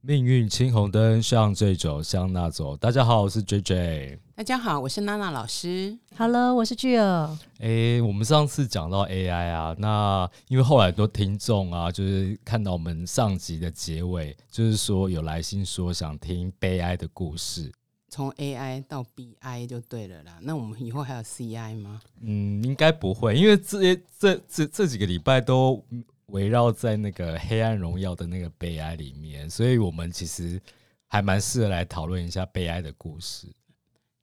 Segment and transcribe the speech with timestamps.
[0.00, 2.76] 命运青红灯，向这走，向那走。
[2.76, 4.18] 大家好，我是 J J。
[4.36, 5.98] 大家好，我是娜娜老师。
[6.16, 7.36] Hello，我是巨儿。
[7.58, 17.72] 诶，我们上次讲到 AI 啊，那因为后来很多听众啊，就是看到我们上集的结尾，就是说有来信说想听悲哀的故事。
[18.08, 20.38] 从 AI 到 BI 就对了啦。
[20.40, 22.00] 那我们以后还有 CI 吗？
[22.20, 25.84] 嗯，应该不会，因为这些这这这几个礼拜都
[26.28, 30.60] 围绕在那个《黑暗荣耀》的那个悲哀里面，所以我们其实
[31.06, 33.46] 还蛮适合来讨论一下悲哀的故事。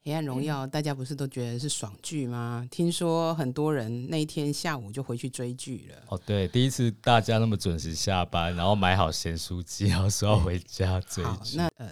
[0.03, 2.67] 黑暗荣耀，大家不是都觉得是爽剧吗？
[2.69, 6.03] 听说很多人那一天下午就回去追剧了。
[6.09, 11.57] 哦，对，第一次大家那么准时下班，然后买好咸酥鸡，然后说要回家追好，剧。
[11.57, 11.91] 那呃，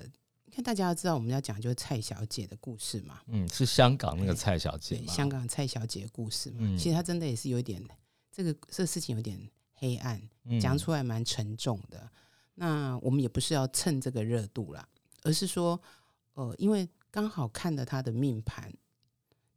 [0.52, 5.04] 看大家要知道我们要讲就是蔡小姐的故事嘛，嗯，是香港那个蔡小姐？
[5.07, 6.57] 香港蔡小姐的故事嘛。
[6.59, 7.84] 嗯其实她真的也是有一点，
[8.32, 9.40] 这个这个事情有点
[9.83, 12.09] 黑暗，嗯讲出来蛮沉重的。
[12.55, 14.87] 那我们也不是要蹭这个热度啦，
[15.23, 15.77] 而是说，
[16.35, 18.73] 呃，因为刚好看了他的命盘，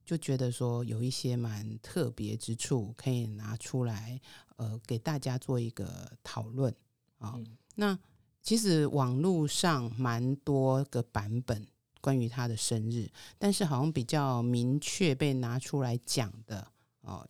[0.05, 4.20] 就觉得说有一些蛮特别之处，可以拿出来，
[4.56, 6.74] 呃，给大家做一个讨论
[7.18, 7.34] 啊。
[7.36, 7.46] 嗯
[7.77, 7.96] 那
[8.42, 11.64] 其实网络上蛮多个版本
[12.00, 16.66] 关于他的生日，但是好像比较明确被拿出来讲的
[17.02, 17.28] 哦，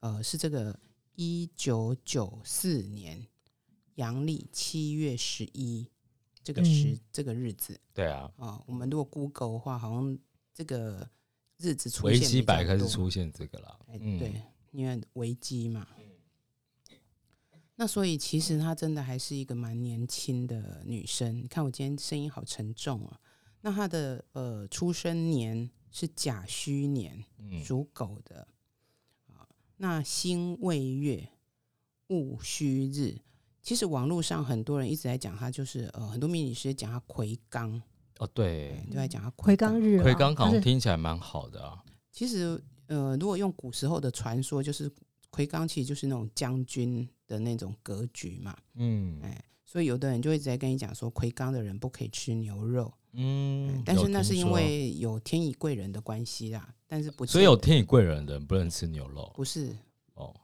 [0.00, 0.78] 呃，是这个
[1.16, 3.26] 一九九四年
[3.96, 5.90] 阳历七月十一
[6.44, 10.18] 这个时、嗯这个日子对啊，啊、我们如果 Google 的话，好像
[10.54, 11.08] 这个
[11.56, 13.78] 日子出现比较基百科是出现这个啦。
[13.88, 15.88] 哎，嗯，对，因为危机嘛。
[17.78, 21.42] 那所以其实她真的还是一个蛮年轻的女生。
[21.42, 23.20] 你看我今天声音好沉重啊。
[23.60, 28.48] 那她的呃出生年是甲戌年，嗯属狗的啊。
[29.76, 31.28] 那辛未月
[32.08, 33.18] 戊戌日，
[33.62, 37.80] 其实网络上很多人一直在讲他，就是呃很多命理师讲他魁罡，
[38.18, 38.70] 哦，对。
[38.70, 39.78] 哎，都在讲他魁罡。
[39.78, 41.82] 日啊，魁罡好像听起来蛮好的啊。
[42.10, 44.90] 其实，呃，如果用古时候的传说，就是
[45.30, 49.20] 魁罡其实就是那种将军的那种格局嘛，嗯。
[49.22, 59.74] 哎，所以有的人就一直在跟你讲说，魁罡的人不可以吃牛肉，嗯哎，但是那是因为有天乙贵人的关系啦，但是不见所以有天乙贵人的人不能吃牛肉不是，
[60.14, 60.34] 哦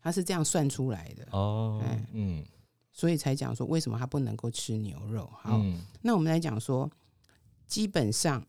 [0.00, 2.44] 他是这样算出来的，哦哎嗯
[2.92, 5.28] 所以才讲说为什么他不能够吃牛肉。
[5.32, 6.88] 好，嗯那我们来讲说，
[7.66, 8.46] 基本上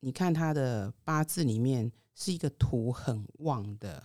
[0.00, 4.02] 你看他的八字里面是一个土很旺的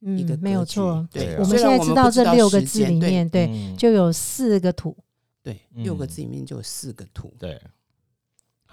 [0.00, 1.08] 一个嗯，没有错。
[1.10, 4.96] 对，啊我们现在知道这六个字里面，对，嗯就有四个土。
[5.42, 7.34] 对，六个嗯字里面就有四个土。
[7.38, 7.60] 对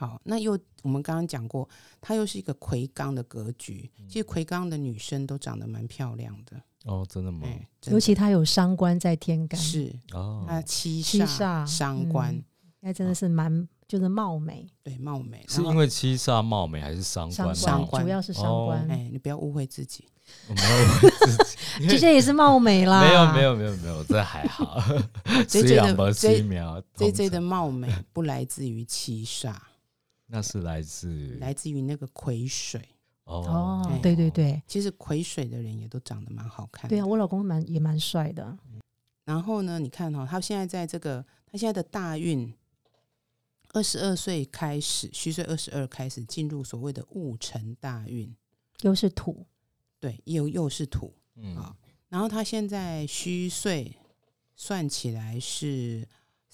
[0.01, 1.69] 好，那又我们刚刚讲过，
[2.01, 3.87] 它又是一个魁罡的格局。
[3.99, 7.47] 嗯其实魁罡的女生都长得蛮漂亮的，哦，真的吗？
[7.85, 12.43] 尤其她有伤官在天干，是哦，她七七煞煞伤官，嗯
[12.79, 15.45] 那真的是蛮就是貌美，对貌美。
[15.47, 18.89] 是因为七煞貌美还是伤官伤官主要是伤哦官。
[18.89, 20.07] 哎、你不要误会自己。
[20.49, 20.61] 我没
[21.83, 24.81] 有 这些也是貌美啦，没有没有没有没有，这还好。
[25.47, 29.55] J 虽 J 的是 J 苗 J J 的貌美不来自于七煞，
[30.31, 32.81] 那是来自来自于那个癸水。
[33.25, 36.89] 哦哎，对对对其实癸水的人也都长得蛮好看。
[36.89, 38.57] 对啊，我老公蛮也蛮帅的，
[39.23, 42.53] 然后呢，你看哈、哦，他现在在这个他现在的大运，
[43.73, 48.35] 二十二岁开始，虚岁二十二开始进入所谓的戊辰大运，
[48.81, 49.45] 又是土，
[49.99, 51.75] 对，又又是土嗯啊。
[52.09, 53.95] 然后他现在虚岁
[54.55, 56.05] 算起来是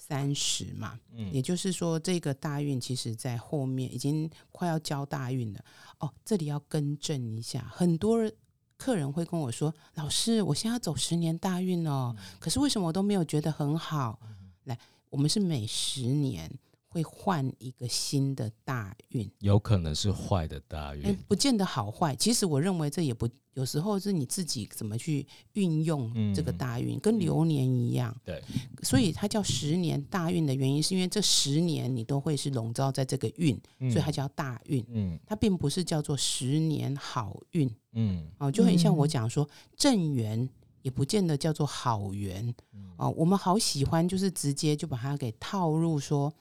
[0.08, 5.62] 三十嘛，嗯也就是说，这个大运其实在后面已经快要交大运了。
[5.98, 8.32] 哦，这里要更正一下，很多人
[8.78, 14.18] 客人会跟我说：“老师，我现在要走十年大运哦，可是为什么我都没有觉得很好？”
[14.64, 14.78] 来，
[15.10, 16.50] 我们是每十年
[16.88, 22.16] 会换一个新的大运，有可能是坏的大哎运，，不见得好坏。
[22.16, 28.16] 其实我认为这也不，有时候是你自己怎么去运用这个嗯大运，跟流年一样。
[28.24, 28.42] 对，
[28.82, 33.54] 所以它叫十年大运的原因，是因为这十年你都会是笼罩在这个运，
[33.90, 34.82] 所以它叫大运。
[34.88, 39.46] 嗯它并不是叫做十年好运嗯哦，就很像我嗯讲说
[39.76, 40.48] 正缘，
[40.80, 43.10] 也不见得叫做好缘嗯哦。
[43.14, 46.32] 我们好喜欢就是直接就把它给套入说，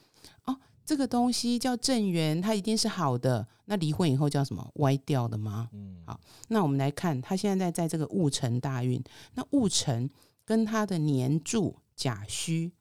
[0.46, 3.48] 哦，这个东西叫正缘，它一定是好的。
[3.66, 5.70] 那离婚以后叫什么歪掉的吗？
[5.74, 9.04] 嗯好那我们来看，他现在在这个戊辰大运，
[9.34, 10.10] 那戊辰
[10.46, 12.72] 跟他的年柱甲戌，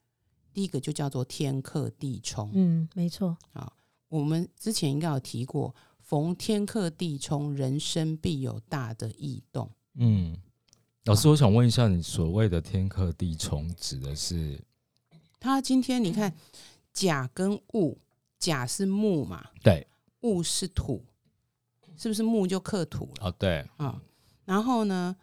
[0.52, 2.50] 第一个就叫做天克地冲。
[2.54, 3.72] 嗯，没错，啊
[4.08, 9.68] 我们之前应该有提过，逢天克地冲，人生必有大的异动。
[9.94, 10.36] 嗯。
[11.06, 14.60] 老师，我想问一下，你所谓的天克地冲指的是？
[15.38, 16.34] 他今天你看
[16.96, 17.94] 甲跟戊，
[18.38, 19.86] 甲是木嘛，对，
[20.22, 21.04] 戊是土，
[21.94, 23.28] 是不是木就克土了？
[23.28, 24.00] 哦，对，啊？
[24.46, 25.14] 然后呢，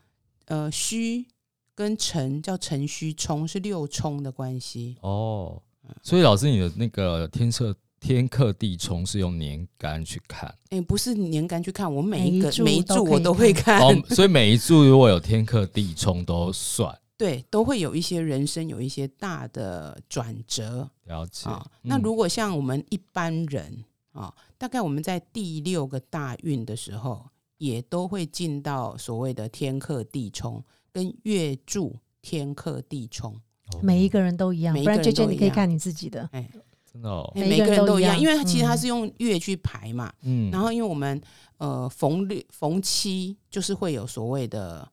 [0.46, 1.25] 呃，戌
[1.74, 4.98] 跟辰叫辰戌冲，是六冲的关系。
[5.02, 5.60] 哦，
[6.04, 10.54] 所以老师你的那个天测天克地冲是用年干去看。
[10.70, 21.50] 哎，不是年干去看，我每一个每一柱我都会看，哦，所以每一柱如果有天克地冲都算对，都会有一些人生有一些大的转折了解。
[21.50, 21.66] 啊。
[21.81, 23.81] 那嗯如果像我们一般人
[24.12, 27.25] 啊，大概我们在第六个大运的时候，
[27.60, 30.62] 也都会进到所谓的天克地冲
[30.92, 33.31] 跟月柱天克地冲。
[33.72, 36.30] 哦每一个人都一样，不然每一个人娟娟你可以看你自己的。
[36.34, 36.48] 哎，
[36.92, 40.14] 真的哦，每个每一个人人都一样，因为其实它嗯是用月去排嘛。
[40.24, 41.20] 嗯，然后因为我们
[41.58, 44.86] 呃逢六逢七就是会有所谓的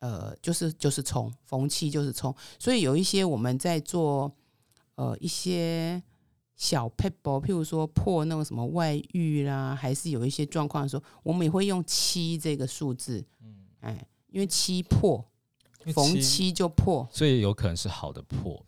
[0.00, 4.30] 呃就是就是冲逢七就是冲，所以有一些我们在做
[4.96, 6.02] 呃一些
[6.54, 15.24] 小 p e b l 譬如说破那个什么外遇啦，还是有一些状况的时候，我们也会用七这个数字，嗯哎，因为七破
[15.92, 18.64] 逢七就破，所以有可能是好的破，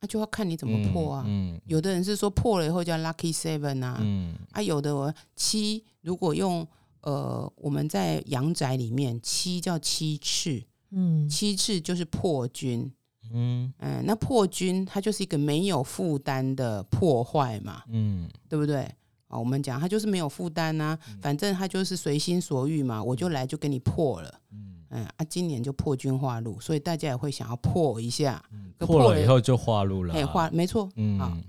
[0.00, 1.24] 那、就要看你怎么破啊。
[1.26, 6.66] 嗯有的人是说破了以后叫 lucky seven 啊，嗯啊，有的我七如果用
[7.04, 12.90] 呃我们在阳宅里面七叫七赤，嗯，七赤就是破军，
[13.32, 18.28] 嗯嗯、那破军它就是一个没有负担的破坏嘛，嗯。
[18.48, 18.82] 对不对？
[19.28, 24.70] 啊，我们讲它就是没有负担呐，反正它就是随心所欲嘛，我就来就给你破了，嗯。
[24.90, 30.90] 嗯啊，今年就破军化禄，所以大家也会想要破一下，嗯，破破了了以后就化禄了啊，哎，化没错，好。
[30.96, 31.42] 嗯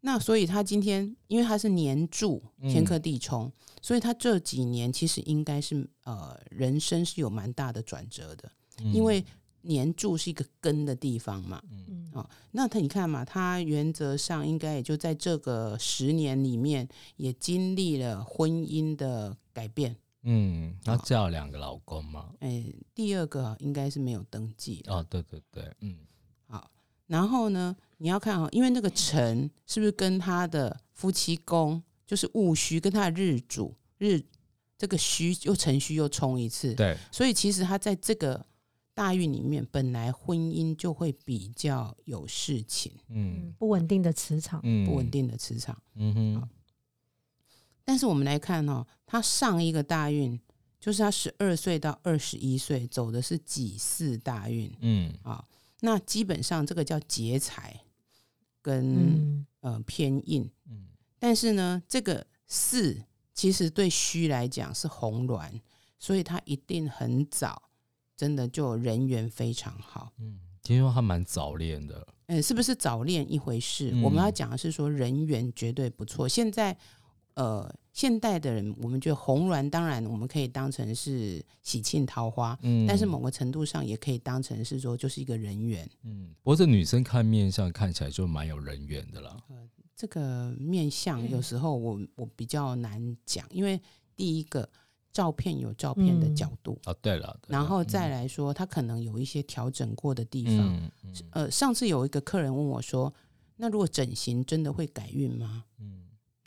[0.00, 3.52] 那所以他今天，因为他是年柱嗯天克地冲，
[3.82, 8.50] 所以他这几年其实应该是呃人生是有蛮大的转折的，
[8.82, 9.24] 嗯因为
[9.62, 11.62] 年柱是一个根的地方嘛。
[11.70, 19.94] 嗯哦，那他你看嘛，他原则上应该也就在这个十年里面，也经历了婚姻的改变。
[20.22, 24.92] 嗯，她嫁了两个老公嘛，哎，第二个应该是没有登记的。
[24.92, 25.98] 哦，对对对，嗯
[26.48, 26.70] 好，
[27.08, 34.22] 然后呢，你要看哦，因为那个辰是不是跟他的夫妻宫就是戊戌，跟他的日主日
[34.78, 38.46] 这个戌又辰戌又冲一次，对，所以其实他在这个
[38.94, 43.46] 大运里面，本来婚姻就会比较有事情，嗯。
[43.48, 45.76] 嗯，不稳定的磁场，嗯，不稳，定的磁场。
[45.94, 46.48] 嗯哼，
[47.84, 50.38] 但是我们来看哦，他上一个大运
[50.78, 55.12] 就是他十二岁到二十一岁走的是己巳大运嗯。
[55.22, 55.44] 啊，
[55.80, 57.80] 那基本上这个叫劫财
[58.62, 60.50] 跟、嗯呃偏印。
[60.68, 60.86] 嗯
[61.18, 62.96] 但是呢，这个四
[63.34, 65.60] 其实对虚来讲是红鸾，
[65.98, 67.70] 所以他一定很早，
[68.16, 70.12] 真的就人缘非常好。
[70.18, 73.90] 嗯，听说他蛮早恋的，嗯，是不是早恋一回事？
[73.92, 76.28] 嗯我们要讲的是说人缘绝对不错。
[76.28, 76.76] 现在
[77.38, 85.88] 呃，现代的人，我们觉得红鸾当然我们可以当成是喜庆桃花，嗯，但是某个程度上也可以当成是说就是一个人缘。
[86.02, 89.56] 嗯，不过这女生看面相看起来就蛮有人缘的啦，呃
[89.94, 93.80] 这个面相有时候我我比较难讲，因为
[94.16, 94.68] 第一个
[95.12, 100.90] 照片有照片的嗯角度，啊，对了，对了然后再来说它可能有一些调整过的地方。
[101.30, 103.12] 呃，上次有一个客人问我说
[103.56, 105.97] ：“那如果整形真的会改运吗嗯，？”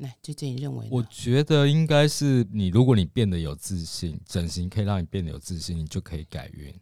[0.01, 0.87] 来，这这你认为？
[0.91, 6.73] 我觉得应该是你，如果你变得有自信，整形可以让你变得有自信，你就可以改运。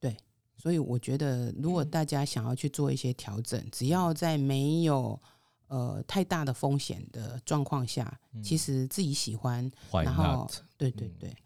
[0.00, 0.16] 对
[0.56, 5.20] 所以我觉得，如果大家想要去做一些调整，只要在没有
[5.66, 11.36] 呃太大的风险的状况下，其实自己喜欢然后对对对，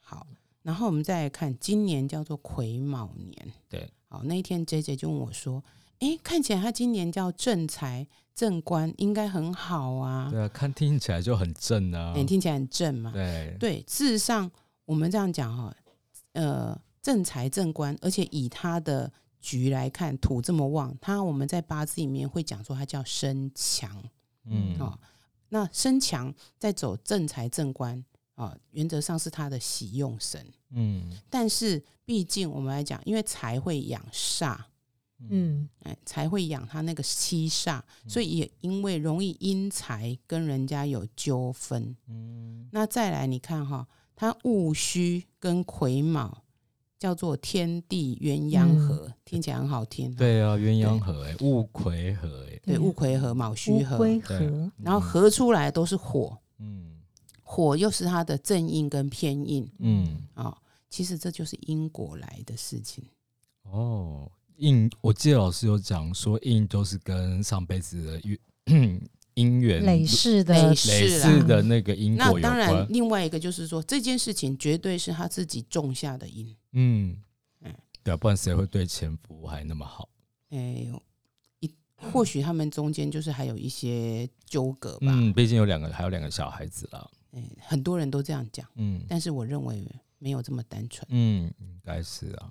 [0.00, 0.26] 好。
[0.62, 3.52] 然后我们再来看，今年叫做癸卯年。
[3.70, 5.64] 对，好，那一天 J J 就问我说
[6.00, 8.06] ：“哎，看起来他今年叫正财
[8.38, 10.28] 正官，应该很好啊。
[10.30, 12.12] 对啊，看听起来就很正啊。
[12.14, 13.10] 诶听起来很正嘛。
[13.10, 14.48] 对，对，事实上
[14.84, 15.74] 我们这样讲哈，
[16.34, 24.00] 呃，正财正官，而且以他的局来看，土这么旺，他我们在八字里面会讲说他叫身强
[24.44, 24.96] 嗯，哦。
[25.48, 28.04] 那身强在走正财正官
[28.36, 34.56] 啊、原则上是他的喜用神，嗯但是毕竟我们来讲，因为财会养煞，
[35.28, 35.68] 嗯。
[35.82, 41.96] 哎，才会养他那个七煞，所以也因为容易因财跟人家有纠纷。
[42.08, 42.68] 嗯。
[42.72, 46.42] 那再来，你看哈，他戊戌跟癸卯
[46.98, 50.14] 叫做天地鸳鸯合，听起来很好听。
[50.14, 54.04] 对啊，鸳鸯合哎，戊癸合哎，对，戊癸合、卯戌合，
[54.76, 56.96] 然后合出来都是火，嗯。
[57.42, 59.70] 火又是它的正印跟偏印。
[59.78, 60.22] 嗯。
[60.34, 60.56] 啊、
[60.90, 63.04] 其实这就是因果来的事情。
[63.62, 68.20] 哦，印，我记得老师有讲说印都是跟上辈子的
[68.66, 69.00] 运
[69.34, 76.56] 姻缘累世的累累世世的那个因果有那当然，另外一个就是说，这件事情绝对是他自己种下的因。
[76.72, 77.16] 嗯
[77.60, 77.72] 嗯，
[78.02, 80.08] 对啊，不然谁会对前夫还那么好？
[80.50, 80.86] 哎，
[81.60, 85.06] 一或许他们中间就是还有一些纠葛吧。
[85.08, 87.08] 嗯，毕竟有两个，还有两个小孩子啦。
[87.30, 89.86] 哎，很多人都这样讲，嗯但是我认为
[90.18, 91.06] 没有这么单纯。
[91.10, 92.50] 嗯，应该是啊。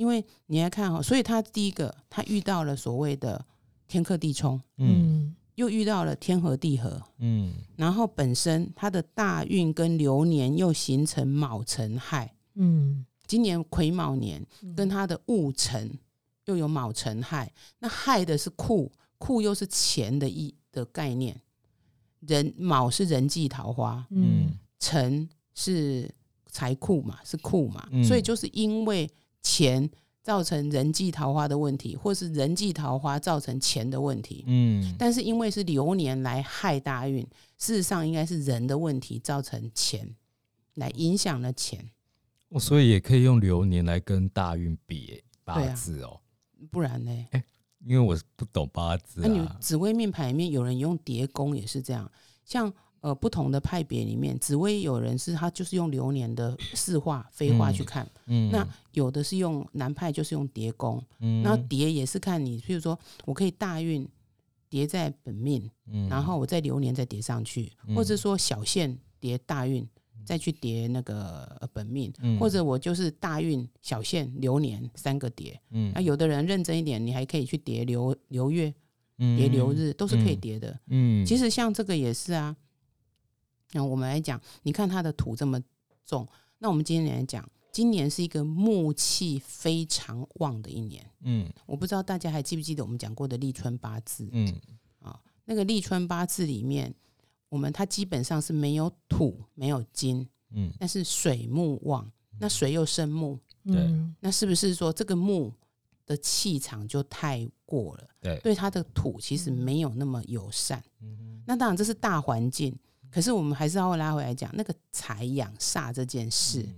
[0.00, 3.44] 嗯因为你来看哈、所以他第一个，他遇到了所谓的
[3.86, 5.36] 天克地冲，嗯嗯。
[5.56, 7.52] 又遇到了天合地合，嗯。
[7.76, 14.74] 然后本身他的大运跟流年又形成卯辰亥，嗯，今年癸卯年嗯。
[14.74, 15.92] 跟他的戊辰
[16.46, 21.38] 又有卯辰亥，那亥的是库，库又是钱的意的概念，
[22.20, 24.56] 人卯是人际桃花，嗯。
[24.78, 26.10] 辰是
[26.46, 28.02] 财库嘛，是库嘛，嗯。
[28.02, 29.06] 所以就是因为
[29.42, 29.90] 钱
[30.22, 34.44] 造成人际桃花的问题，或是人际桃花造成钱的问题。
[34.46, 37.26] 嗯但是因为是流年来害大运，
[37.58, 40.14] 事实上应该是人的问题造成钱，
[40.74, 41.90] 来影响了钱，
[42.50, 46.20] 哦所以也可以用流年来跟大运比八字哦，
[46.70, 47.26] 不然呢？
[47.86, 49.56] 因为我是不懂八字那、你啊。
[49.58, 52.10] 紫微命盘里面有人用叠宫也是这样，
[52.44, 52.70] 像
[53.00, 64.06] 呃不同的派别里面，紫微有人是他就是用流年的四化飞化去看，嗯那有的是用南派就是用叠宫，嗯那叠也是看你，譬如说我可以大运
[64.68, 69.86] 叠在本命，嗯然后我在流年再叠上去，或者说小线叠大运。
[70.22, 75.58] 再去叠那个呃本命，嗯或者我就是大运、小线、流年三个叠。
[75.70, 78.72] 嗯那有的人认真一点，你还可以去叠流流月、
[79.18, 80.78] 嗯叠流日，都是可以叠的。
[80.86, 82.54] 嗯，其实实像这个也是啊。
[83.72, 85.60] 那我们来讲，你看它的土这么
[86.04, 86.26] 重，
[86.58, 91.04] 那我们今天来讲，今年是一个木气非常旺的一年。
[91.22, 94.52] 嗯我不知道大家还记不记得我们讲过的立春八字嗯
[95.00, 95.20] 啊？
[95.44, 96.92] 那个立春八字里面，
[97.48, 105.52] 我们它基本上是没有土、没有金，嗯但是水木旺，那水又生木，嗯那是不是说这个木
[106.06, 108.08] 的气场就太过了？
[108.20, 110.82] 对对它的土其实没有那么友善。
[111.00, 112.76] 嗯那当然这是大环境，
[113.10, 116.74] 可是我们还是要拉回来讲那个财养煞这件事，嗯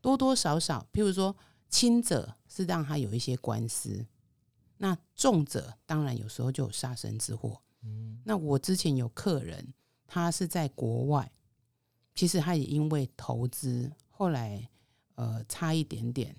[0.00, 1.34] 多多少少，譬如说
[1.68, 4.04] 轻者是让他有一些官司，
[4.76, 7.60] 那重者当然有时候就有杀身之祸。
[7.84, 9.72] 嗯那我之前有客人，
[10.06, 11.30] 他是在国外，
[12.14, 14.68] 其实他也因为投资，后来
[15.14, 16.36] 呃差一点点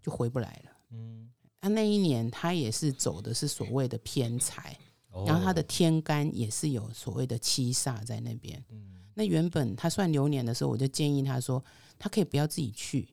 [0.00, 0.70] 就回不来了。
[0.90, 4.76] 嗯，那那一年他也是走的是所谓的偏财，
[5.12, 8.62] 哦然后他的天干也是有所谓的七煞在那边。
[8.70, 11.62] 嗯那原本他算流年的时候，我就建议他说，
[11.98, 13.06] 他可以不要自己去，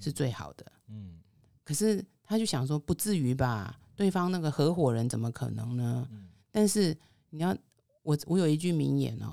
[0.00, 0.66] 是最好的。
[0.88, 1.20] 嗯
[1.62, 3.80] 可是他就想说，不至于吧？
[3.94, 6.08] 对方那个合伙人怎么可能呢？
[6.10, 6.96] 嗯但是
[7.30, 7.56] 你要，
[8.02, 9.32] 我我有一句名言哦，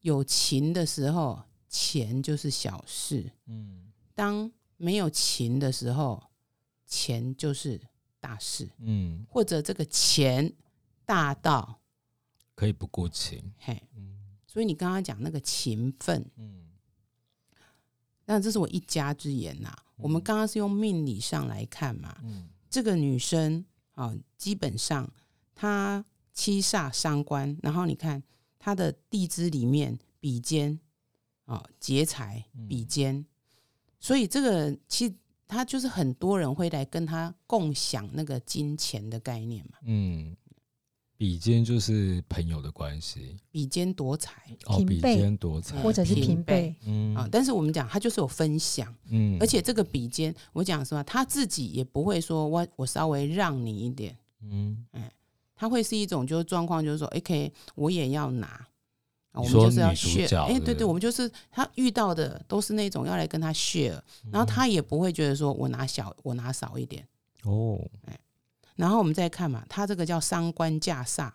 [0.00, 6.22] 有情的时候，钱就是小事；嗯当没有情的时候，
[6.86, 7.80] 钱就是
[8.20, 10.52] 大事，嗯，或者这个钱
[11.08, 11.80] 大到
[12.54, 13.50] 可以不顾情。
[13.56, 13.82] 嘿。
[13.96, 14.18] 嗯。
[14.46, 16.68] 所以你刚刚讲那个勤奋，嗯。
[18.26, 22.50] 那这是我一家之言呐、我们刚刚是用命理上来看嘛，嗯。
[22.68, 25.10] 这个女生啊、基本上
[25.54, 28.22] 她七煞伤官，然后你看
[28.58, 30.78] 她的地支里面比肩
[31.46, 33.24] 啊、劫财比肩，
[33.98, 35.14] 所以这个其实
[35.46, 40.36] 她就是很多人会来跟她共享那个金钱的概念嘛，嗯，
[41.18, 43.36] 比肩就是朋友的关系。
[43.50, 47.14] 比肩夺财哦，比肩夺财，或者是平平辈，嗯。
[47.16, 48.94] 啊、但是我们讲他就是有分享。
[49.10, 54.86] 嗯，而且这个比肩，我讲什么，他自己也不会说我我稍微让你一点，嗯，
[55.56, 58.68] 他会是一种就是状况，就是说，OK，我也要拿，啊
[59.32, 60.74] 我们说就是要女主 share，哎，角对不对对。
[60.76, 67.04] 对，我们就是他遇到的都是那种要来跟他 share，然后他也不会觉得说我拿小我拿少一点，
[67.42, 67.84] 哦，
[68.78, 71.30] 然后我们再看嘛，他这个叫伤官架煞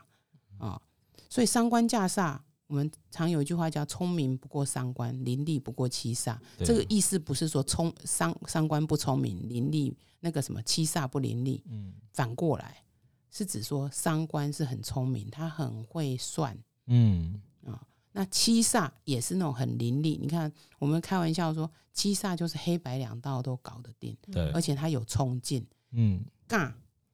[0.57, 0.81] 啊，
[1.29, 2.39] 所以伤官架煞。
[2.67, 6.35] 我们常有一句话叫“聪明不过三官，伶俐不过七煞”。
[6.57, 12.81] 对这个意思不是说聪三三官不聪明，伶俐那个什么七煞不伶俐，嗯反过来
[13.29, 16.57] 是指说三官是很聪明，他很会算
[16.87, 17.79] 嗯啊。
[18.13, 20.17] 那七煞也是那种很伶俐。
[20.19, 26.71] 你看，我们开玩笑说，七煞就是黑白两道都搞得定，对而，且他有冲劲，嗯尬，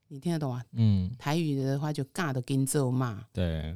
[0.10, 0.64] 你听得懂啊？
[0.74, 3.76] 嗯台语的话就尬的跟咒骂，对，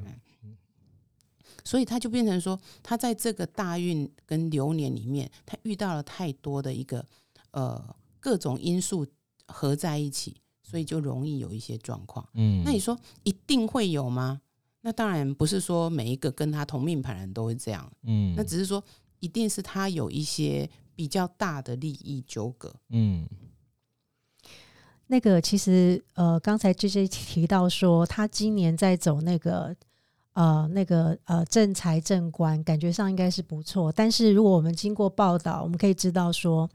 [1.64, 7.06] 所以他就变成说，他在这个大运跟流年里面，他遇到了太多的一个
[7.52, 9.08] 呃各种因素
[9.48, 12.28] 合在一起，所以就容易有一些状况。
[12.34, 14.42] 嗯，那你说一定会有吗？
[14.82, 18.84] 那当然不是说每一个跟他同命盘人都会这样，嗯，那只是说
[19.20, 22.74] 一定是他有一些比较大的利益纠葛。
[22.90, 23.26] 嗯
[25.08, 29.76] 那个其实呃，刚才 J J 提到说，他今年在走那个
[30.34, 33.92] 呃那个呃正财正官，感觉上应该是不错。
[33.92, 36.70] 但是如果我们经过报道，我们可以知道说，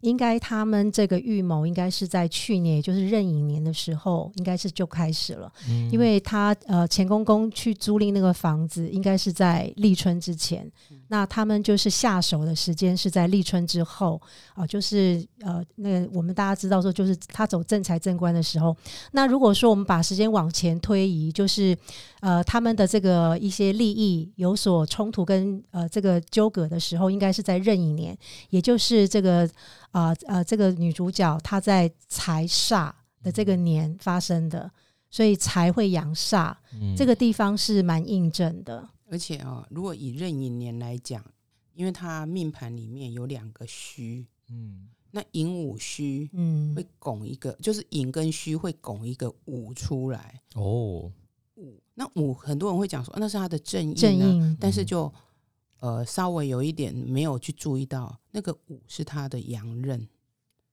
[0.00, 5.52] 应该他们这个预谋应该是在去年，也就是壬寅年的时候，应该是就开始了。
[5.68, 10.70] 嗯因为他呃钱公公去租赁那个房子，应该是在立春之前。
[11.08, 14.20] 那他们就是下手的时间是在立春之后
[14.54, 18.76] 啊、就是呃那个我们大家知道说，就是他走正财正官的时候。
[19.12, 21.76] 那如果说我们把时间往前推移，就是
[22.20, 28.16] 呃他们的这个一些利益有所冲突跟呃这个纠葛的时候，应该是在壬寅年，
[28.50, 29.48] 也就是这个
[29.90, 34.70] 啊呃这个女主角她在财煞的这个年发生的。
[35.10, 38.86] 所以财会阳煞，嗯这个地方是蛮印证的。
[39.10, 41.24] 而且啊、如果以壬寅年来讲，
[41.72, 50.42] 因为他命盘里面有两个虚，嗯那寅午戌嗯会拱一个，就是寅跟戌会拱一个午出来。
[50.56, 51.10] 哦，
[51.58, 55.12] 午那五很多人会讲说、啊那是他的正印、啊，正印，但是就
[55.80, 60.08] 呃稍微有一点没有去注意到，那个五是他的阳刃，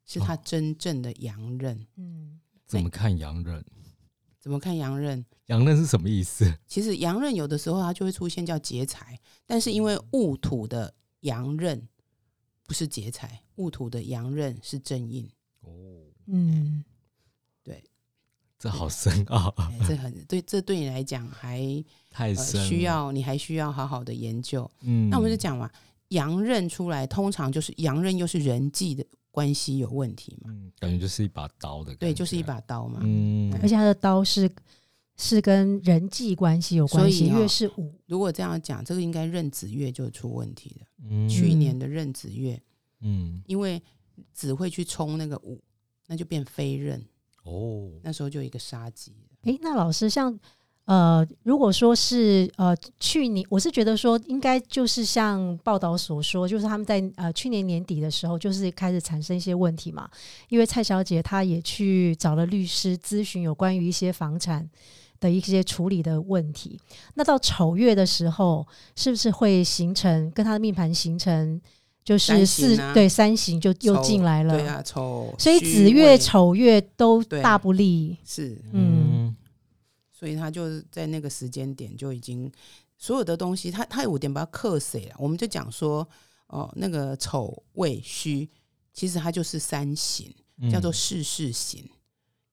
[0.05, 1.85] 是他哦真正的阳刃。
[1.97, 3.63] 嗯怎么看阳刃？
[4.39, 5.25] 怎么看阳刃？
[5.47, 6.51] 阳刃是什么意思？
[6.67, 11.87] 其实阳刃有的时候它就会出现叫劫财，但是因为戊土的阳刃
[12.63, 15.29] 不是劫财，戊土的阳刃是正印。
[15.61, 15.71] 哦，
[16.27, 16.83] 嗯
[18.65, 22.67] 这好深奥，哎，这很对，这对你来讲还呃太深了。
[22.67, 24.69] 需要，你还需要好好的研究。
[24.81, 25.69] 嗯，那我们就讲嘛，
[26.07, 33.01] 阳刃出来，通常就是阳刃又是人际的关系有问题嘛，嗯，感觉就是一把刀的感觉，对，就是一把刀嘛。
[33.03, 34.49] 嗯，而且他的刀是
[35.15, 40.87] 是跟人际关系有关系，所以是五，如果这样讲，这个应该壬子月就出问题了。
[41.07, 42.59] 嗯去年的壬子月，
[43.01, 43.79] 嗯因为
[44.33, 45.61] 子会去冲那个五，
[46.07, 46.99] 那就变非壬，
[47.45, 49.51] 哦，那时候就一个杀机了。
[49.51, 50.37] 诶，那老师像
[50.85, 60.07] 呃，如果说是呃去年，我是觉得说应该就是像报道所说，就是他们在呃去年年底的时候，就是开始产生一些问题嘛。
[60.49, 64.69] 因为蔡小姐她也去找了律师咨询有关于一些房产
[65.19, 66.79] 的一些处理的问题。
[67.15, 71.59] 那到丑月的时候，是不是会形成跟她的命盘形成
[72.05, 72.93] 就是四、啊。
[72.93, 74.57] 对三行就又进来了？
[74.57, 78.17] 对啊，丑，所以子月、丑月都大不利。
[78.23, 79.35] 是，嗯。
[80.17, 82.49] 所以他就是在那个时间点就已经
[82.97, 85.15] 所有的东西，他他有点把它克谁了。
[85.19, 86.07] 我们就讲说，
[86.47, 88.49] 哦，那个丑未戌，
[88.93, 91.83] 其实它就是三刑，嗯叫做世事行，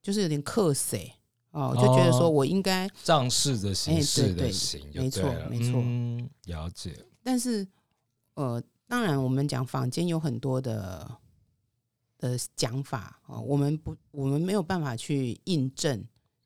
[0.01, 1.09] 就是有点克谁
[1.51, 5.81] 哦，就觉得说哦我应该，仗势的形哎式对对的形就没错没错。
[5.81, 7.65] 嗯，了解，但是
[8.33, 11.17] 呃，当然我们讲坊间有很多的
[12.19, 16.03] 的讲法哦，我们不，我们没有办法去印证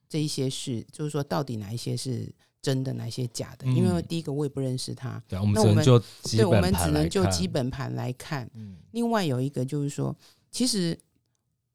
[0.08, 3.68] 这一些事，就是说到底哪一些是真的，哪一些假的？
[3.68, 8.50] 因为嗯第一个我也不认识他，对，我们那我们只能就基对，我本们只能就盘来看基本盘来看。
[8.54, 10.16] 嗯另外有一个就是说，
[10.50, 10.98] 其实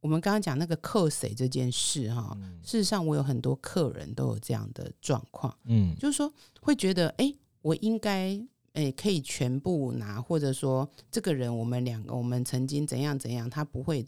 [0.01, 8.41] 我们刚刚讲那个克谁这件事哈、嗯事实上我有很多客人都有这样的状况，嗯就是说会觉得，哎，我应该。
[8.73, 14.05] 哎，可以全部拿，或者说这个人，我们两个，我们曾经怎样怎样，他不会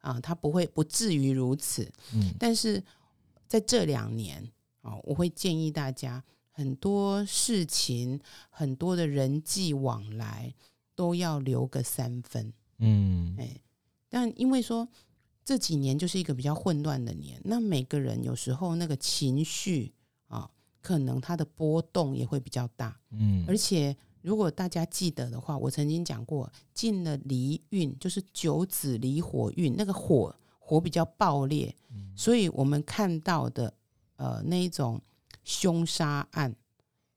[0.00, 1.90] 啊，他不会不至于如此。
[2.14, 2.82] 嗯但是
[3.46, 10.54] 在这两年啊，我会建议大家，很多事情，很多的人际往来
[10.94, 12.52] 都要留个三分。
[12.78, 13.60] 嗯哎，
[14.08, 14.88] 但因为说
[15.44, 19.97] 这几年就是一个比较混乱的年，那每个人有时候那个情绪啊，
[20.88, 22.98] 可能它的波动也会比较大。
[23.10, 32.16] 嗯，而且如果大家记得的话，我曾经讲过，进了离运，就是九子离火运，那个火火比较爆裂，嗯。
[32.16, 33.74] 所以我们看到的
[34.16, 34.98] 呃那一种
[35.44, 36.56] 凶杀案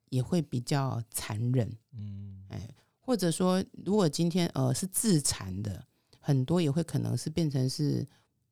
[0.09, 2.43] 也会比较残忍，嗯。
[2.49, 2.67] 哎，
[2.99, 5.81] 或者说如果今天呃是自残的，
[6.19, 8.05] 很多也会可能是变成是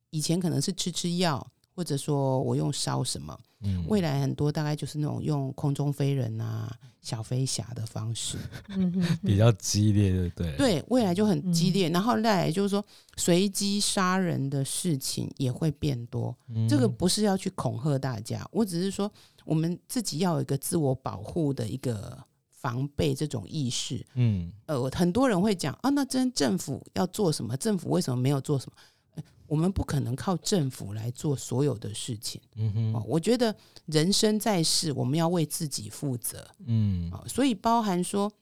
[0.08, 8.36] 以前可能是吃吃药，或者说我用烧什么，嗯未来很多大概就是那种用空中飞人啊、小飞侠的方式。
[8.76, 8.92] 嗯
[9.24, 11.88] 比较激烈，对不对？，对，未来就很激嗯烈。
[11.90, 12.84] 然后再来就是说，
[13.16, 16.36] 随机杀人的事情也会变多。
[16.68, 19.10] 这个不是要去恐吓大家，我只是说
[19.44, 22.18] 我们自己要有一个自我保护的一个
[22.50, 24.04] 防备这种意识。
[24.14, 27.56] 嗯呃，很多人会讲啊，那真政府要做什么？
[27.56, 28.76] 政府为什么没有做什么？
[29.50, 32.40] 呃我们不可能靠政府来做所有的事情。
[32.54, 33.54] 嗯哼，，哦我觉得
[33.86, 36.48] 人生在世，我们要为自己负责。
[36.66, 37.10] 嗯。
[37.10, 38.32] 啊、所以包含说，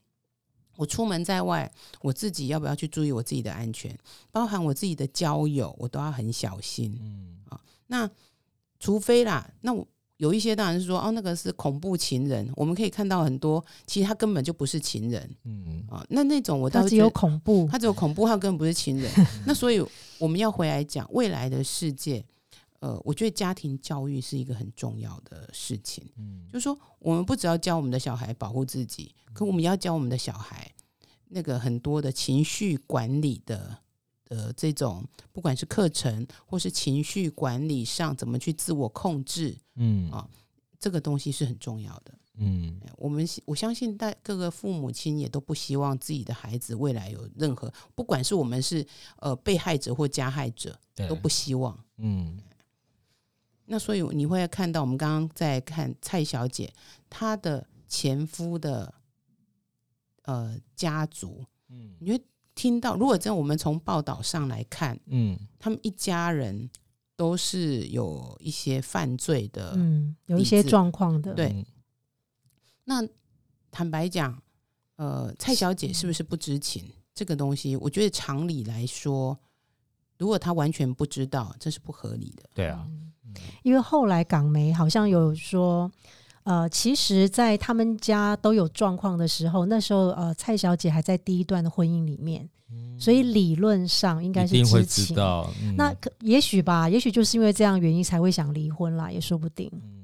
[0.77, 3.99] 我出门在外，我自己要不要去注意我自己的安全，
[4.31, 6.99] 包含我自己的交友，我都要很小心。
[7.01, 7.38] 嗯。
[7.49, 8.11] 啊那
[8.79, 9.88] 除非啦，那我
[10.19, 19.11] 有一些当然是说，哦，那个是恐怖情人，我们可以看到很多，其实他根本就不是情人嗯啊、那那种我倒是只有恐怖，他只有恐怖，他根本不是情人。
[19.47, 19.83] 那所以
[20.19, 22.25] 我们要回来讲未来的世界。
[22.81, 26.05] 呃，我觉得家庭教育是一个很重要的事情。
[26.17, 30.71] 嗯就是说，我们不只要教我们的小孩保护自己，可我们也要教我们的小孩
[31.29, 33.79] 那个很多的情绪管理的
[34.29, 40.29] 的这种，不管是课程或是情绪管理上怎么去自我控制，嗯啊
[40.79, 42.14] 这个东西是很重要的。
[42.41, 48.87] 嗯我们我相信大各个父母亲也都不希望自己的孩子未来有任何，不管是我们是
[49.17, 51.77] 呃被害者或加害者，都不希望。
[51.97, 52.38] 嗯
[53.71, 56.73] 那所以你会看到，我们刚刚在看蔡小姐
[57.11, 58.95] 她的前夫的
[60.23, 62.23] 呃家族，嗯你会
[62.59, 65.38] 听到，如果真的我们从报道上来看，嗯。
[65.61, 66.68] 他们一家人
[67.14, 69.75] 都是有一些犯罪的。
[69.77, 71.64] 嗯，有一些状况的，对。
[72.83, 73.07] 那
[73.71, 74.42] 坦白讲，
[74.97, 76.85] 呃，蔡小姐是不是不知情？
[77.14, 77.77] 这个东西？
[77.77, 79.38] 我觉得常理来说，
[80.16, 82.42] 如果她完全不知道，这是不合理的。
[82.55, 83.12] 对啊，嗯。
[83.62, 85.88] 因为后来港媒好像有说，
[86.49, 92.49] 呃，其实，在他们家都有状况的时候，那时候呃，蔡小姐还在第一段的婚姻里面，
[92.99, 95.05] 所以理论上应该是知情。
[95.09, 95.53] 知道。
[95.63, 99.71] 嗯那可也许吧，也许就是因为这样原因才会想离婚啦，也说不定。
[99.75, 99.98] 嗯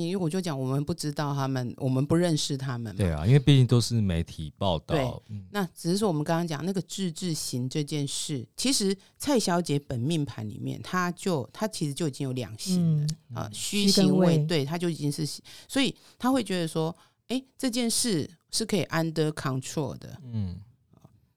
[0.00, 2.98] 因为我就讲，我们不知道他们，我们不认识他们嘛。
[2.98, 15.26] 对啊，因为毕竟都是媒体报道对，嗯那只是说我们刚刚讲那个自治型这件事，其实蔡小姐本命盘里面，她就她其实就已经有两型了嗯，啊，虚行位，对，她就已经是，
[15.68, 16.94] 所以她会觉得说，
[17.28, 20.20] 哎，这件事是可以 under control 的。
[20.32, 20.60] 嗯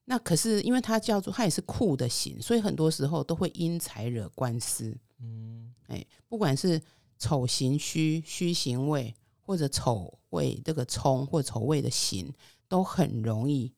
[0.06, 4.98] 那可是因为她叫做她也是酷的型，所以很多时候都会因财惹官司。
[5.22, 6.82] 嗯哎，不管是
[7.20, 12.34] 丑行虚、虚行位，或者丑位这个冲或丑位的行，
[12.68, 13.72] 都很容易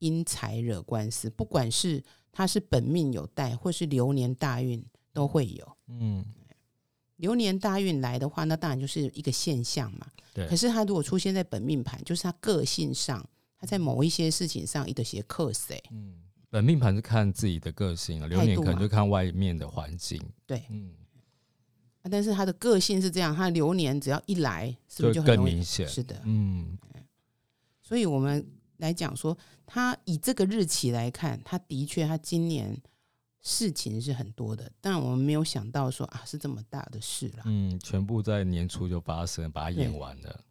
[0.00, 1.30] 因财惹官司。
[1.30, 5.76] 不管是他是本命有带，或是流年大运，都会有。
[5.86, 6.24] 嗯，
[7.16, 10.06] 流年大运来的话，那当然就是一个现象嘛。
[10.34, 13.24] 对可是他如果出现在本命盘，就是他个性上，
[13.58, 15.82] 他在某一些事情上一的些克谁。
[15.90, 16.14] 嗯，
[16.50, 20.20] 本命盘是看自己的个性啊，流年可能就看外面的环境。
[20.46, 21.07] 对，嗯，啊
[22.08, 25.38] 但是他的个性是这样，他的流年只要一来，是不是就很？
[25.40, 25.86] 明显。
[25.88, 26.76] 是的，嗯
[27.82, 28.46] 所以我们
[28.78, 32.76] 来讲说，他以这个日期来看，他的确他今年
[33.40, 37.44] 事情是很多的，但我们没有想到说啊是这么大的事啦。
[37.46, 40.44] 嗯，全部在年初就发生，把它演完了。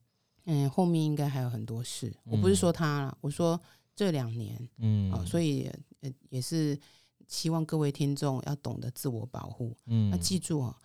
[0.46, 2.12] 嗯，后面应该还有很多事。
[2.24, 3.60] 我不是说他啦，我说
[3.96, 5.70] 这两年嗯，啊、所以
[6.02, 6.80] 呃也是
[7.28, 9.76] 希望各位听众要懂得自我保护。
[9.86, 10.76] 嗯，那记住啊，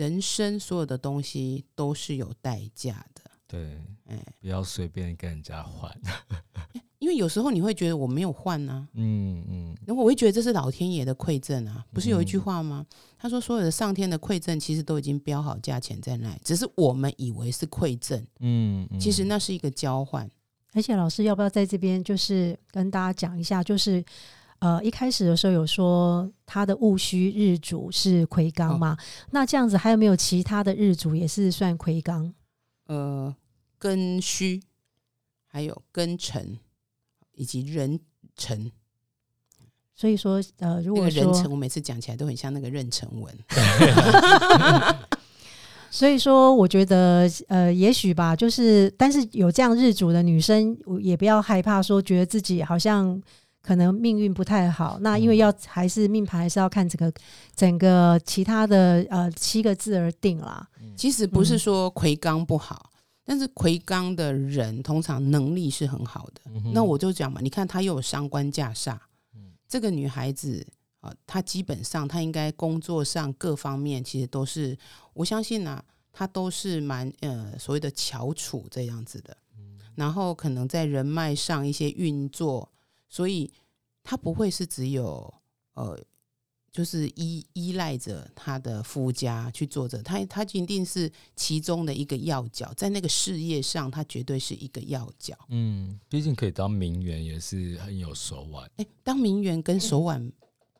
[0.00, 3.22] 人生所有的东西都是有代价的。
[3.46, 5.94] 对，哎，不要随便跟人家换。
[6.98, 12.86] 因为有时候你会觉得我没有换呢、嗯嗯然后我会觉得这是老天爷的馈赠啊，不是有一句嗯话吗？
[13.18, 20.30] 他说所有的上天的馈赠其实都已经标好价钱在那里，只是我们以为是馈赠，嗯，嗯其实那是一个交换。
[20.72, 24.02] 而且老师要不要在这边就是跟大家讲一下，就是
[24.60, 28.96] 呃一开始的时候有说他的戊戌日主是魁罡嘛，
[29.30, 32.32] 那这样子还有没有其他的日主也是算魁罡？
[32.86, 33.34] 呃，
[33.80, 34.62] 庚戌，
[35.46, 36.58] 还有庚辰，
[37.32, 37.98] 以及壬
[38.36, 38.70] 辰。
[39.94, 43.34] 所以说呃如果那个壬辰，说我每次讲起来都很像那个壬辰文。
[45.90, 53.20] 所以说我觉得呃也许吧，就是但是有这样日主的女生也不要害怕说觉得自己好像。
[53.70, 57.12] 可能命运不太好，那因为要还是命盘，还是要看整个
[57.54, 60.68] 整个其他的呃七个字而定啦。
[60.96, 61.58] 其实不是嗯。
[61.60, 62.90] 说魁罡不好，
[63.24, 66.40] 但是魁罡的人通常能力是很好的。
[66.46, 68.98] 嗯那我就讲嘛，你看他又有伤官架煞，
[69.36, 69.52] 嗯。
[69.68, 70.66] 这个女孩子
[70.98, 74.76] 啊、她基本上她应该工作上各方面其实都是，
[75.14, 75.80] 我相信啊，
[76.12, 79.78] 她都是蛮呃所谓的翘楚这样子的，嗯。
[79.94, 82.68] 然后可能在人脉上一些运作，
[83.10, 83.52] 所以
[84.02, 85.34] 他不会是只有
[85.74, 86.02] 呃。
[86.72, 95.36] 就是依依赖着他的夫家去做着，他他一定是其中的一个要角，在那个事业上，他绝对是一个要角。
[95.48, 98.70] 嗯，毕竟可以当名媛，也是很有手腕。
[98.76, 100.32] 哎，当名媛跟手腕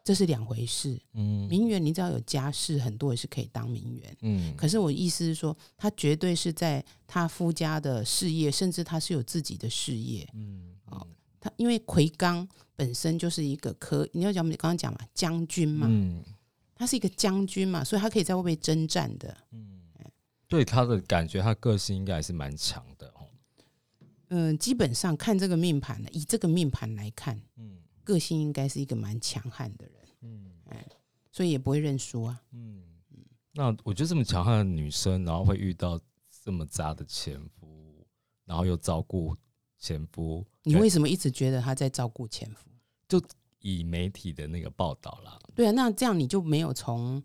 [0.05, 0.97] 这是两回事。
[1.15, 4.17] 嗯名媛，你知道有家世，很多也是可以当名媛。
[4.21, 10.29] 嗯，可是我意思是说，他绝对是在他夫家的事业，甚至他是有自己的事业。
[10.35, 11.05] 嗯哦
[11.41, 16.23] 他因为奎刚本身就是一个科，你要讲我们刚刚讲嘛，将军嘛，嗯
[16.75, 19.37] 他是一个将军嘛，所以他可以在外面征战的。
[19.51, 19.83] 嗯，
[20.49, 23.27] 对他的感觉，他个性应该还是蛮强的哦。
[24.29, 30.87] 嗯，基本上看这个命盘呢，以这个命盘来看，嗯个性应该是一个蛮强悍的人，嗯哎
[31.31, 32.41] 所以也不会认输啊。
[32.53, 32.83] 嗯，
[33.53, 36.01] 那我觉得这么强悍的女生，然后会遇到
[36.45, 38.07] 这么渣的前夫，
[38.47, 39.37] 然后又照顾
[39.81, 42.69] 前夫，你为什么一直觉得他在照顾前夫？
[43.09, 43.21] 就
[43.59, 47.21] 以媒体的那个报道啦，对啊，那这样你就没有从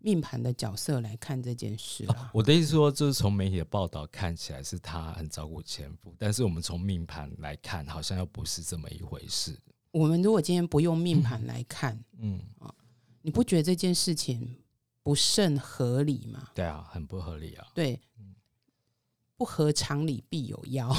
[0.00, 2.14] 命盘的角色来看这件事啊。
[2.16, 9.58] 哦我的意思说，就是从媒体的报道看起来是他很照顾前夫，但是我们从命盘来看，好像又不是这么一回事。
[9.92, 12.40] 我们如果今天不用命盘来看，嗯，
[13.22, 14.56] 你不觉得这件事情
[15.02, 16.48] 不甚合理吗？
[16.54, 17.66] 对啊，很不合理啊。
[17.74, 18.00] 对，
[19.40, 20.94] 不合常理必有妖。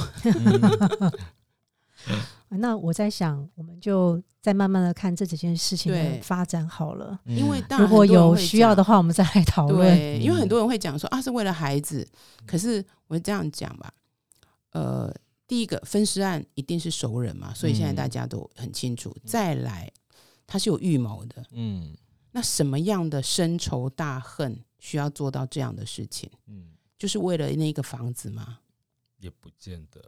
[2.49, 7.19] 那我在想，我们就再慢慢的看这几件事情的发展好了。
[7.25, 9.95] 因为如果有需要的话，我们再来讨论。
[9.95, 12.09] 对，因为很嗯多人会讲说啊，是为了孩子。
[12.47, 13.93] 可是我这样讲吧，
[14.71, 15.13] 呃，
[15.47, 19.15] 第一个分尸案一定是熟人嘛，所以现在嗯大家都很清楚。
[19.23, 19.87] 再来，
[20.47, 21.45] 他是有预谋的。
[21.51, 21.95] 嗯
[22.31, 26.27] 那什么样的深仇大恨需要做到这样的事情？
[26.47, 28.59] 嗯，就是为了那个房子吗？
[29.17, 29.99] 也不见得。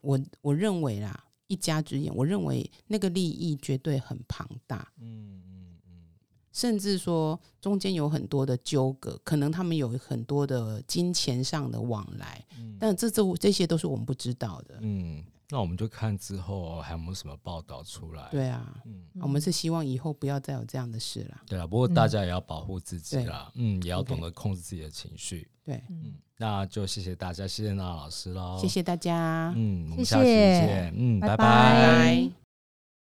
[0.00, 4.92] 我我认为啦，一家之言，我认为那个利益绝对很庞大。
[4.98, 6.08] 嗯嗯嗯
[6.50, 14.78] 甚至说中间有很多的纠葛，可能他们有很多的金钱上的往来，嗯但这这这些都是我们不知道的。
[14.80, 21.40] 嗯，那我们就看之后还有没有什么报道出来。，对啊，嗯，我们是希望以后不要再有这样的事了。
[21.46, 21.66] 对啊。
[21.66, 25.48] 不过大家也要保护自己对啦，嗯，也要懂得控制自己的情绪。
[25.64, 28.58] 对，嗯嗯，那就谢谢大家，谢谢娜老师喽。
[28.60, 30.94] 谢谢大家，嗯，我们下期谢见。
[30.96, 32.39] 嗯，拜拜拜拜。